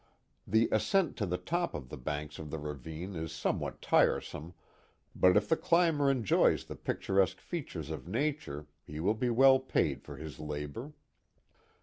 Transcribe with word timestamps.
The 0.47 0.67
ascent 0.71 1.15
to 1.17 1.27
the 1.27 1.37
top 1.37 1.75
of 1.75 1.89
the 1.89 1.95
banks 1.99 2.39
of 2.39 2.49
the 2.49 2.57
ravine 2.57 3.15
is 3.15 3.31
somewhat 3.31 3.83
tiresome, 3.83 4.55
but 5.15 5.37
if 5.37 5.47
the 5.47 5.55
climber 5.55 6.09
enjoys 6.09 6.63
the 6.65 6.75
picturesque 6.75 7.39
features 7.39 7.91
of 7.91 8.07
nature 8.07 8.65
he 8.83 8.99
will 8.99 9.13
be 9.13 9.29
well 9.29 9.59
piud 9.59 10.01
for 10.01 10.17
his 10.17 10.39
labor. 10.39 10.93